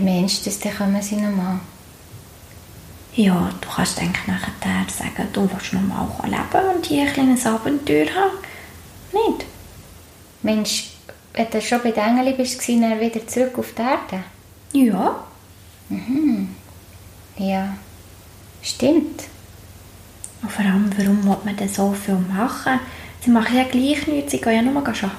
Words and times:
meinst 0.00 0.46
du, 0.46 0.50
dann 0.50 0.76
kommen 0.76 1.02
sie 1.02 1.16
nochmal? 1.16 1.60
Ja, 3.14 3.50
du 3.60 3.68
kannst 3.68 3.98
eigentlich 3.98 4.26
nachher 4.26 4.52
sagen, 4.88 5.28
du 5.32 5.50
willst 5.50 5.72
nochmal 5.72 6.08
leben 6.24 6.76
und 6.76 6.86
hier 6.86 7.02
ein 7.02 7.12
kleines 7.12 7.46
Abenteuer 7.46 8.06
haben. 8.06 8.38
Nicht? 9.12 9.46
Mensch, 10.42 10.90
wenn 11.34 11.50
du 11.50 11.60
schon 11.60 11.82
bei 11.82 11.90
den 11.90 12.04
Engeli 12.04 12.34
bist, 12.34 12.66
dann 12.68 13.00
wieder 13.00 13.26
zurück 13.26 13.58
auf 13.58 13.74
die 13.76 13.82
Erde? 13.82 14.24
Ja. 14.72 15.24
Mhm. 15.88 16.54
Ja, 17.38 17.74
stimmt. 18.62 19.24
Und 20.42 20.52
vor 20.52 20.64
allem, 20.64 20.90
warum 20.96 21.24
will 21.24 21.36
man 21.44 21.56
denn 21.56 21.68
so 21.68 21.92
viel 21.92 22.14
machen? 22.14 22.78
Sie 23.20 23.30
machen 23.30 23.56
ja 23.56 23.64
gleich 23.64 24.06
nichts, 24.06 24.30
sie 24.30 24.40
gehen 24.40 24.54
ja 24.54 24.62
nur 24.62 24.76
arbeiten. 24.76 25.10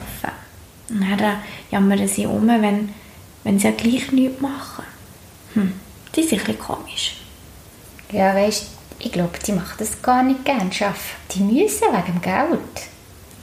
Und 0.90 1.20
dann 1.20 1.38
jammern 1.72 2.08
sie 2.08 2.26
um, 2.26 2.48
wenn, 2.48 2.94
wenn 3.44 3.60
sie 3.60 3.68
ja 3.68 3.72
gleich 3.74 4.12
nichts 4.12 4.42
machen. 4.42 4.84
Hm, 5.54 5.74
das 6.12 6.26
ist 6.26 6.32
ein 6.34 6.40
bisschen 6.40 6.60
komisch. 6.60 7.18
Ja, 8.12 8.34
weißt 8.36 8.66
ich 9.02 9.12
glaube, 9.14 9.40
die 9.46 9.54
machen 9.54 9.76
das 9.78 10.02
gar 10.02 10.24
nicht 10.24 10.44
gern, 10.44 10.70
arbeiten. 10.72 10.98
Die 11.32 11.40
müssen 11.40 11.84
wegen 11.84 12.06
dem 12.16 12.22
Geld. 12.22 12.60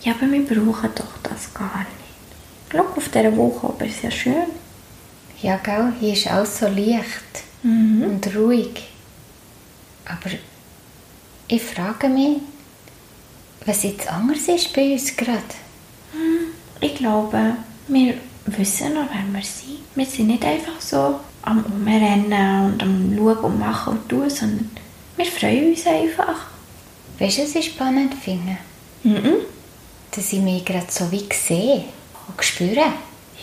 Ja, 0.03 0.13
aber 0.13 0.31
wir 0.31 0.45
brauchen 0.45 0.91
doch 0.95 1.17
das 1.23 1.53
gar 1.55 1.79
nicht. 1.79 2.71
Schau, 2.71 2.81
auf 2.97 3.09
dieser 3.09 3.35
Woche 3.37 3.67
aber 3.69 3.87
ist 3.87 4.03
ja 4.03 4.11
schön. 4.11 4.47
Ja, 5.41 5.57
gell, 5.57 5.93
hier 5.99 6.13
ist 6.13 6.27
alles 6.27 6.59
so 6.59 6.67
leicht 6.67 7.45
Mhm. 7.63 8.03
und 8.05 8.37
ruhig. 8.37 8.89
Aber 10.05 10.31
ich 11.49 11.63
frage 11.63 12.09
mich, 12.09 12.39
was 13.65 13.83
jetzt 13.83 14.09
anders 14.13 14.47
ist 14.49 14.73
bei 14.75 14.93
uns 14.93 15.17
gerade. 15.17 15.41
Ich 16.81 16.95
glaube, 16.97 17.57
wir 17.89 18.15
wissen 18.47 18.95
noch, 18.95 19.09
wer 19.13 19.35
wir 19.35 19.45
sind. 19.45 19.79
Wir 19.95 20.07
sind 20.07 20.29
nicht 20.29 20.45
einfach 20.45 20.81
so 20.81 21.21
am 21.43 21.65
Umrennen 21.65 22.73
und 22.73 22.83
am 22.83 23.15
Schauen 23.17 23.39
und 23.39 23.59
Machen 23.59 23.93
und 23.95 24.09
Tun, 24.09 24.29
sondern 24.29 24.71
wir 25.17 25.27
freuen 25.27 25.71
uns 25.71 25.87
einfach. 25.87 26.47
Weißt 27.19 27.39
du, 27.39 27.43
was 27.43 27.55
ich 27.55 27.67
spannend 27.67 28.15
finde? 28.15 28.59
Mhm. 29.03 29.37
Dass 30.11 30.33
ich 30.33 30.41
mich 30.41 30.65
gerade 30.65 30.87
so 30.91 31.11
wie 31.11 31.27
sehe 31.33 31.85
und 32.29 32.45
spüre. 32.45 32.93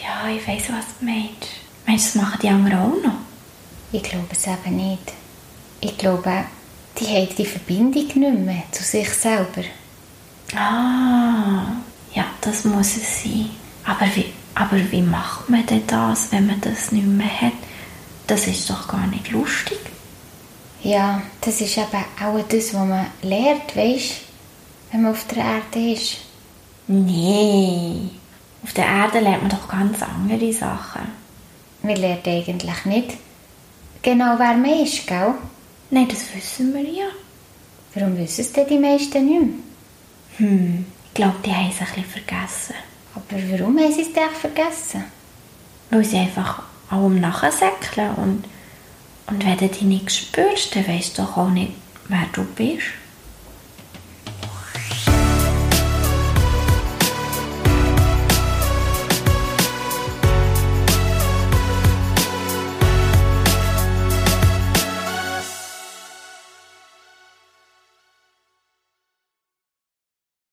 Ja, 0.02 0.30
ich 0.30 0.48
weiss, 0.48 0.64
was 0.70 0.86
du 1.00 1.06
meinst. 1.06 1.48
Meinst 1.86 2.16
du, 2.16 2.20
das 2.20 2.28
machen 2.28 2.40
die 2.42 2.50
anderen 2.50 2.80
auch 2.80 3.04
noch? 3.04 3.18
Ich 3.92 4.04
glaube 4.04 4.28
es 4.32 4.48
eben 4.48 4.76
nicht. 4.76 5.14
Ich 5.80 5.98
glaube, 5.98 6.46
die 7.00 7.06
haben 7.06 7.36
die 7.38 7.46
Verbindung 7.46 7.94
nicht 7.94 8.16
mehr 8.16 8.64
zu 8.72 8.84
sich 8.84 9.10
selber. 9.10 9.64
Ah, 10.56 11.76
ja, 12.14 12.26
das 12.42 12.64
muss 12.66 12.98
es 12.98 13.24
sein. 13.24 13.50
Aber 13.86 14.06
wie, 14.16 14.32
aber 14.56 14.92
wie 14.92 15.02
macht 15.02 15.50
man 15.50 15.66
denn 15.66 15.86
das, 15.88 16.32
wenn 16.32 16.48
man 16.48 16.62
das 16.62 16.92
nicht 16.92 17.08
mehr 17.08 17.42
hat? 17.42 17.54
Das 18.28 18.48
ist 18.48 18.70
doch 18.70 18.88
gar 18.88 19.08
nicht 19.08 19.32
lustig. 19.32 19.80
Ja, 20.84 21.22
das 21.42 21.62
ist 21.62 21.78
eben 21.78 21.88
auch 22.22 22.40
das, 22.48 22.74
was 22.74 22.88
man 22.88 23.08
lernt, 23.22 23.76
weißt 23.76 24.24
wenn 24.92 25.02
man 25.02 25.12
auf 25.12 25.26
der 25.28 25.44
Erde 25.44 25.92
ist. 25.92 26.18
Nee, 26.88 28.10
auf 28.64 28.74
der 28.74 28.86
Erde 28.86 29.20
lernt 29.20 29.42
man 29.42 29.52
doch 29.52 29.68
ganz 29.68 29.98
andere 30.04 30.54
Sachen. 30.54 31.08
Wir 31.82 31.98
lernen 31.98 32.22
eigentlich 32.26 32.86
nicht 32.86 33.18
genau, 34.04 34.36
wer 34.38 34.54
man 34.54 34.84
ist, 34.84 35.08
gell? 35.08 35.34
Nein, 35.90 36.08
das 36.08 36.34
wissen 36.36 36.74
wir 36.74 36.84
ja. 36.84 37.08
Warum 37.96 38.18
wissen 38.18 38.42
es 38.42 38.54
denn 38.54 38.68
die 38.68 38.78
meisten 38.78 39.26
nicht 39.26 39.42
mehr? 39.42 39.50
Hm, 40.38 40.86
ich 41.08 41.14
glaube, 41.14 41.36
die 41.44 41.54
haben 41.54 41.70
es 41.70 41.80
ein 41.80 41.88
bisschen 41.88 42.06
vergessen. 42.06 42.76
Aber 43.16 43.26
warum 43.52 43.78
haben 43.80 43.94
sie 43.94 44.02
es 44.02 44.14
denn 44.14 44.30
vergessen? 44.30 45.04
Weil 45.90 46.04
sie 46.04 46.18
einfach 46.18 46.64
allem 46.90 47.20
nachsäckeln 47.20 48.16
und, 48.16 48.46
und 49.28 49.46
wenn 49.46 49.58
du 49.58 49.68
dich 49.68 49.82
nicht 49.82 50.12
spürst, 50.12 50.76
dann 50.76 50.88
weißt 50.88 51.18
du 51.18 51.24
auch 51.24 51.50
nicht, 51.50 51.74
wer 52.08 52.26
du 52.34 52.44
bist. 52.44 52.88